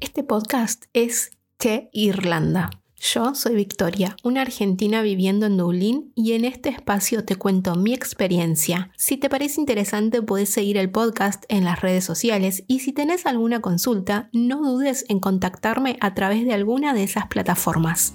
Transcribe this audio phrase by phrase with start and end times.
[0.00, 2.70] Este podcast es Che Irlanda.
[2.96, 7.92] Yo soy Victoria, una argentina viviendo en Dublín y en este espacio te cuento mi
[7.92, 8.90] experiencia.
[8.96, 13.26] Si te parece interesante puedes seguir el podcast en las redes sociales y si tenés
[13.26, 18.14] alguna consulta no dudes en contactarme a través de alguna de esas plataformas.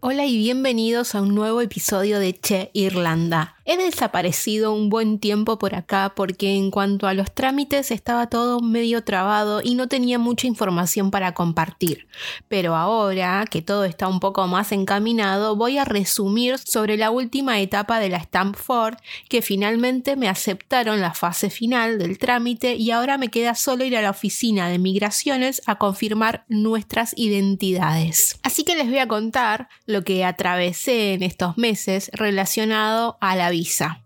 [0.00, 3.54] Hola y bienvenidos a un nuevo episodio de Che Irlanda.
[3.64, 8.58] He desaparecido un buen tiempo por acá porque en cuanto a los trámites estaba todo
[8.58, 12.08] medio trabado y no tenía mucha información para compartir.
[12.48, 17.60] Pero ahora que todo está un poco más encaminado, voy a resumir sobre la última
[17.60, 18.96] etapa de la Stamp Ford
[19.28, 23.96] que finalmente me aceptaron la fase final del trámite y ahora me queda solo ir
[23.96, 28.40] a la oficina de migraciones a confirmar nuestras identidades.
[28.42, 33.51] Así que les voy a contar lo que atravesé en estos meses relacionado a la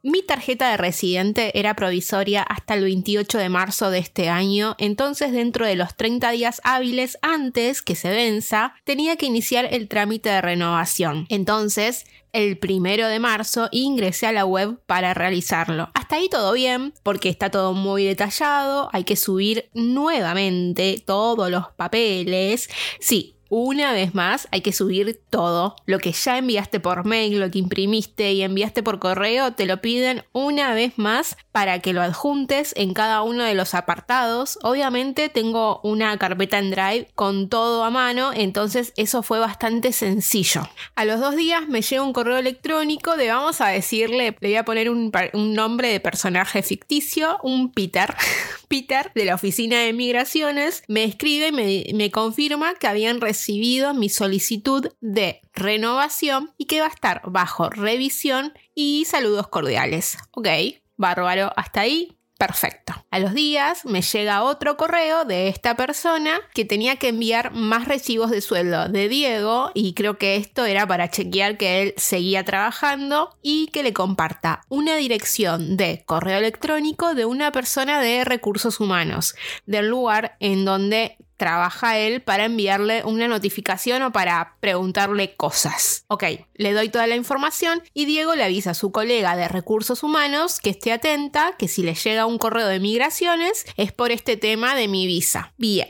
[0.02, 5.32] Mi tarjeta de residente era provisoria hasta el 28 de marzo de este año, entonces
[5.32, 10.30] dentro de los 30 días hábiles antes que se venza, tenía que iniciar el trámite
[10.30, 11.26] de renovación.
[11.28, 15.88] Entonces, el primero de marzo ingresé a la web para realizarlo.
[15.94, 21.68] Hasta ahí todo bien, porque está todo muy detallado, hay que subir nuevamente todos los
[21.76, 22.68] papeles.
[23.00, 25.76] Sí, una vez más, hay que subir todo.
[25.86, 29.80] Lo que ya enviaste por mail, lo que imprimiste y enviaste por correo, te lo
[29.80, 34.58] piden una vez más para que lo adjuntes en cada uno de los apartados.
[34.62, 40.68] Obviamente tengo una carpeta en Drive con todo a mano, entonces eso fue bastante sencillo.
[40.94, 44.56] A los dos días me llega un correo electrónico de, vamos a decirle, le voy
[44.56, 48.14] a poner un, nombre de personaje ficticio, un Peter.
[48.68, 53.35] Peter de la oficina de migraciones me escribe y me, me confirma que habían recibido
[53.36, 60.16] recibido mi solicitud de renovación y que va a estar bajo revisión y saludos cordiales.
[60.32, 60.48] Ok,
[60.96, 62.92] bárbaro, hasta ahí Perfecto.
[63.10, 67.88] A los días me llega otro correo de esta persona que tenía que enviar más
[67.88, 72.44] recibos de sueldo de Diego y creo que esto era para chequear que él seguía
[72.44, 78.80] trabajando y que le comparta una dirección de correo electrónico de una persona de recursos
[78.80, 79.34] humanos
[79.64, 86.04] del lugar en donde trabaja él para enviarle una notificación o para preguntarle cosas.
[86.08, 86.24] Ok,
[86.54, 90.60] le doy toda la información y Diego le avisa a su colega de recursos humanos
[90.60, 94.74] que esté atenta, que si le llega un correo de migraciones es por este tema
[94.74, 95.52] de mi visa.
[95.56, 95.88] Bien,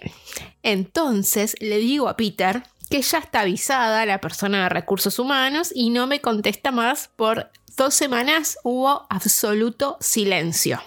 [0.62, 5.91] entonces le digo a Peter que ya está avisada la persona de recursos humanos y
[5.91, 10.81] no me contesta más por dos semanas hubo absoluto silencio.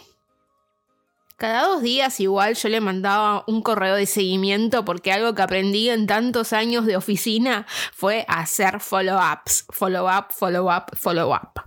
[1.39, 5.89] Cada dos días igual yo le mandaba un correo de seguimiento porque algo que aprendí
[5.89, 9.65] en tantos años de oficina fue hacer follow-ups.
[9.69, 11.61] Follow-up, follow-up, follow-up.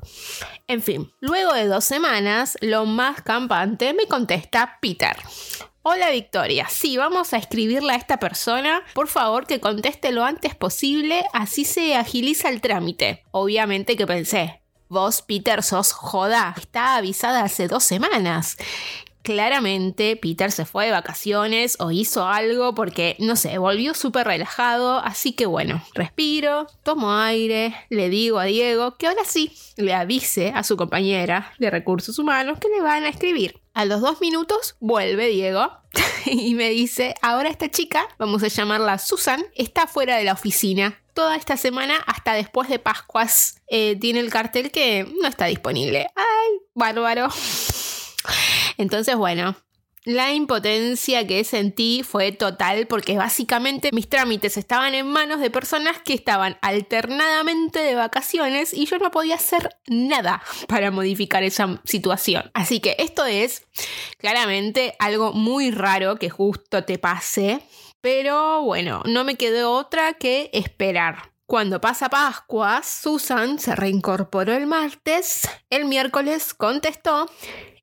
[0.67, 5.17] En fin, luego de dos semanas, lo más campante me contesta Peter.
[5.81, 8.83] Hola Victoria, sí, vamos a escribirle a esta persona.
[8.93, 13.25] Por favor que conteste lo antes posible, así se agiliza el trámite.
[13.31, 18.59] Obviamente que pensé, vos Peter sos joda, está avisada hace dos semanas
[19.23, 24.99] claramente Peter se fue de vacaciones o hizo algo porque, no sé, volvió súper relajado,
[24.99, 30.53] así que bueno, respiro, tomo aire, le digo a Diego que ahora sí le avise
[30.55, 33.61] a su compañera de recursos humanos que le van a escribir.
[33.75, 35.71] A los dos minutos vuelve Diego
[36.27, 40.99] y me dice, ahora esta chica, vamos a llamarla Susan, está fuera de la oficina.
[41.15, 46.07] Toda esta semana, hasta después de Pascuas, eh, tiene el cartel que no está disponible.
[46.17, 47.29] ¡Ay, bárbaro!
[48.79, 49.57] Entonces, bueno,
[50.05, 56.01] la impotencia que sentí fue total porque básicamente mis trámites estaban en manos de personas
[56.05, 62.51] que estaban alternadamente de vacaciones y yo no podía hacer nada para modificar esa situación.
[62.53, 63.63] Así que esto es
[64.19, 67.63] claramente algo muy raro que justo te pase,
[68.01, 71.31] pero bueno, no me quedó otra que esperar.
[71.47, 77.29] Cuando pasa Pascua, Susan se reincorporó el martes, el miércoles contestó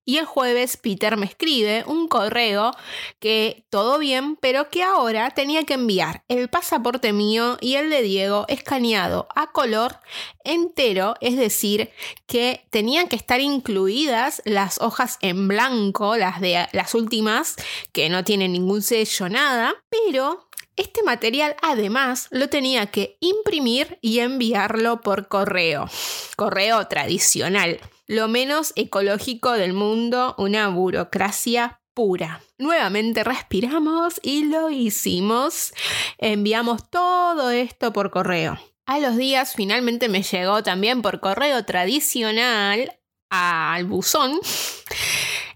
[0.09, 2.71] y el jueves Peter me escribe un correo
[3.19, 8.01] que todo bien, pero que ahora tenía que enviar el pasaporte mío y el de
[8.01, 9.97] Diego escaneado a color
[10.43, 11.91] entero, es decir,
[12.25, 17.55] que tenían que estar incluidas las hojas en blanco, las de las últimas
[17.91, 20.48] que no tienen ningún sello nada, pero
[20.79, 25.89] este material además lo tenía que imprimir y enviarlo por correo,
[26.35, 27.79] correo tradicional
[28.09, 32.41] lo menos ecológico del mundo, una burocracia pura.
[32.57, 35.73] Nuevamente respiramos y lo hicimos.
[36.17, 38.57] Enviamos todo esto por correo.
[38.87, 42.99] A los días finalmente me llegó también por correo tradicional
[43.29, 44.39] al buzón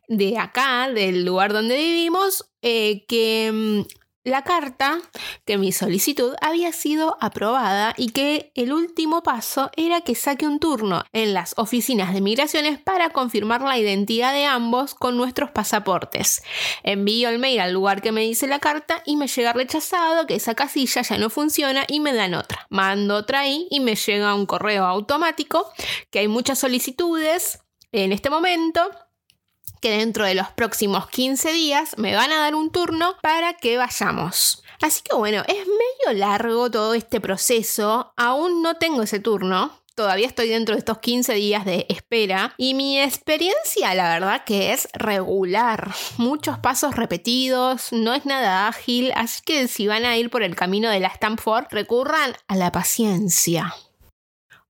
[0.08, 5.00] de acá, del lugar donde vivimos, eh, que mm, la carta
[5.46, 10.60] que mi solicitud había sido aprobada y que el último paso era que saque un
[10.60, 16.44] turno en las oficinas de migraciones para confirmar la identidad de ambos con nuestros pasaportes.
[16.84, 20.36] Envío el mail al lugar que me dice la carta y me llega rechazado que
[20.36, 22.66] esa casilla ya no funciona y me dan otra.
[22.70, 25.72] Mando otra ahí y me llega un correo automático
[26.10, 27.60] que hay muchas solicitudes
[27.92, 28.90] en este momento
[29.84, 33.78] que dentro de los próximos 15 días me van a dar un turno para que
[33.78, 34.64] vayamos.
[34.82, 40.26] Así que bueno, es medio largo todo este proceso, aún no tengo ese turno, Todavía
[40.26, 44.88] estoy dentro de estos 15 días de espera y mi experiencia la verdad que es
[44.94, 45.94] regular.
[46.18, 50.56] Muchos pasos repetidos, no es nada ágil, así que si van a ir por el
[50.56, 53.76] camino de la Stanford, recurran a la paciencia.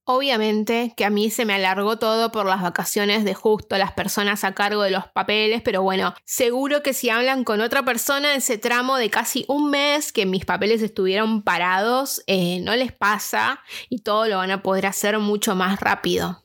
[0.06, 4.44] Obviamente que a mí se me alargó todo por las vacaciones de justo las personas
[4.44, 8.58] a cargo de los papeles, pero bueno, seguro que si hablan con otra persona ese
[8.58, 14.00] tramo de casi un mes que mis papeles estuvieron parados, eh, no les pasa y
[14.00, 16.44] todo lo van a poder hacer mucho más rápido.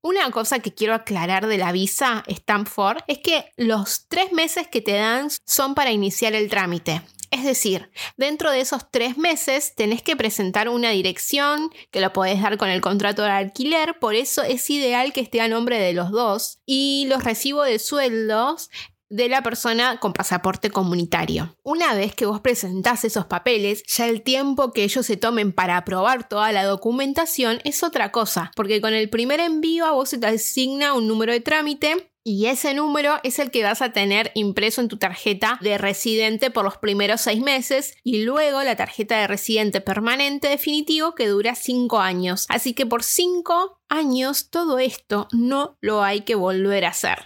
[0.00, 4.80] Una cosa que quiero aclarar de la visa Stanford es que los tres meses que
[4.80, 7.02] te dan son para iniciar el trámite.
[7.30, 12.40] Es decir, dentro de esos tres meses tenés que presentar una dirección que lo podés
[12.40, 15.92] dar con el contrato de alquiler, por eso es ideal que esté a nombre de
[15.92, 18.70] los dos y los recibos de sueldos
[19.10, 21.56] de la persona con pasaporte comunitario.
[21.62, 25.78] Una vez que vos presentás esos papeles, ya el tiempo que ellos se tomen para
[25.78, 30.18] aprobar toda la documentación es otra cosa, porque con el primer envío a vos se
[30.18, 34.32] te asigna un número de trámite y ese número es el que vas a tener
[34.34, 39.18] impreso en tu tarjeta de residente por los primeros seis meses y luego la tarjeta
[39.18, 42.44] de residente permanente definitivo que dura cinco años.
[42.50, 47.16] Así que por cinco años todo esto no lo hay que volver a hacer.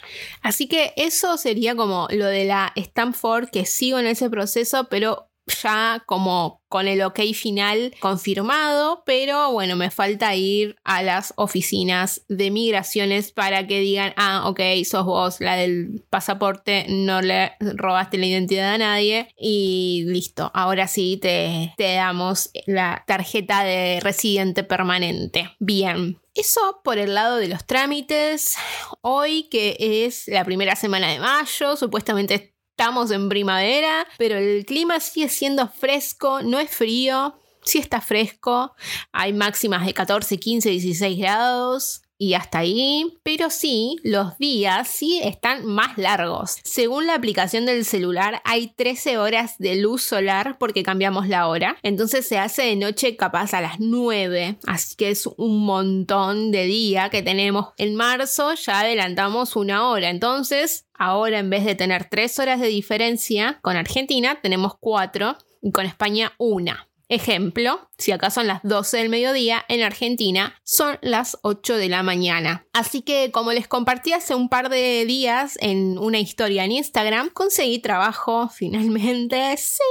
[0.41, 5.32] Así que eso sería como lo de la Stanford que sigo en ese proceso, pero
[5.47, 12.23] ya como con el ok final confirmado, pero bueno, me falta ir a las oficinas
[12.29, 18.19] de migraciones para que digan, ah, ok, sos vos la del pasaporte, no le robaste
[18.19, 24.65] la identidad a nadie y listo, ahora sí te, te damos la tarjeta de residente
[24.65, 25.51] permanente.
[25.59, 28.57] Bien, eso por el lado de los trámites.
[29.03, 34.99] Hoy, que es la primera semana de mayo, supuestamente estamos en primavera, pero el clima
[34.99, 38.75] sigue siendo fresco, no es frío, sí está fresco,
[39.13, 45.21] hay máximas de 14, 15, 16 grados y hasta ahí, pero sí, los días sí
[45.23, 46.59] están más largos.
[46.63, 51.77] Según la aplicación del celular, hay 13 horas de luz solar porque cambiamos la hora,
[51.83, 56.65] entonces se hace de noche capaz a las 9, así que es un montón de
[56.65, 57.71] día que tenemos.
[57.77, 62.69] En marzo ya adelantamos una hora, entonces ahora en vez de tener 3 horas de
[62.69, 66.89] diferencia con Argentina, tenemos 4 y con España una.
[67.13, 72.03] Ejemplo, si acá son las 12 del mediodía, en Argentina son las 8 de la
[72.03, 72.65] mañana.
[72.73, 77.29] Así que como les compartí hace un par de días en una historia en Instagram,
[77.29, 79.59] conseguí trabajo finalmente.
[79.59, 79.83] Sí,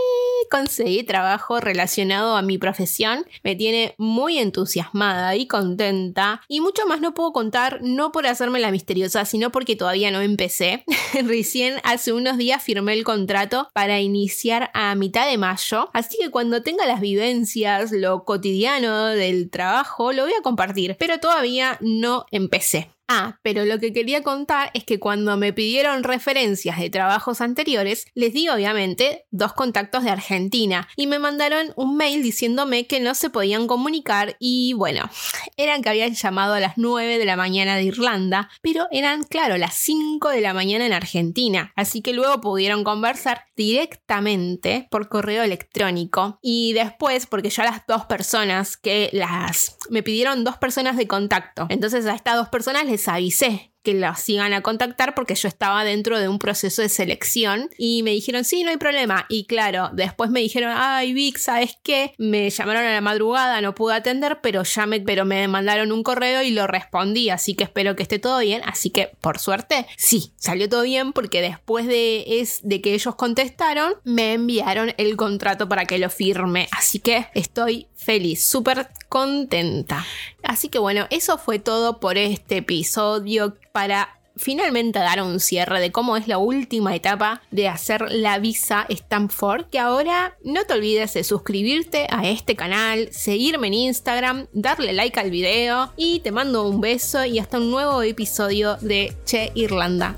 [0.51, 3.25] conseguí trabajo relacionado a mi profesión.
[3.43, 6.41] Me tiene muy entusiasmada y contenta.
[6.47, 10.21] Y mucho más no puedo contar, no por hacerme la misteriosa, sino porque todavía no
[10.21, 10.83] empecé.
[11.25, 15.89] Recién hace unos días firmé el contrato para iniciar a mitad de mayo.
[15.93, 21.19] Así que cuando tenga las vivencias, lo cotidiano del trabajo, lo voy a compartir, pero
[21.19, 22.89] todavía no empecé.
[23.07, 28.05] Ah, pero lo que quería contar es que cuando me pidieron referencias de trabajos anteriores,
[28.15, 33.13] les di obviamente dos contactos de Argentina y me mandaron un mail diciéndome que no
[33.13, 35.09] se podían comunicar y bueno,
[35.57, 39.57] eran que habían llamado a las 9 de la mañana de Irlanda, pero eran claro
[39.57, 45.43] las 5 de la mañana en Argentina, así que luego pudieron conversar directamente por correo
[45.43, 46.39] electrónico.
[46.41, 51.67] Y después porque ya las dos personas que las me pidieron dos personas de contacto,
[51.69, 55.83] entonces a estas dos personas les avisé que las iban a contactar porque yo estaba
[55.83, 59.25] dentro de un proceso de selección y me dijeron, sí, no hay problema.
[59.29, 62.13] Y claro, después me dijeron, ay, Vic, ¿sabes qué?
[62.17, 66.03] Me llamaron a la madrugada, no pude atender, pero ya me, pero me mandaron un
[66.03, 68.61] correo y lo respondí, así que espero que esté todo bien.
[68.65, 73.15] Así que, por suerte, sí, salió todo bien porque después de, es, de que ellos
[73.15, 76.67] contestaron, me enviaron el contrato para que lo firme.
[76.71, 80.05] Así que estoy feliz, súper contenta.
[80.43, 85.91] Así que bueno, eso fue todo por este episodio para finalmente dar un cierre de
[85.91, 91.13] cómo es la última etapa de hacer la visa Stanford, que ahora no te olvides
[91.13, 96.67] de suscribirte a este canal, seguirme en Instagram, darle like al video y te mando
[96.67, 100.15] un beso y hasta un nuevo episodio de Che Irlanda.